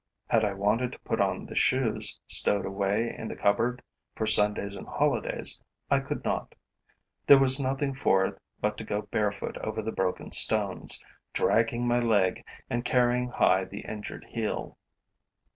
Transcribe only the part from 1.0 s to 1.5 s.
put on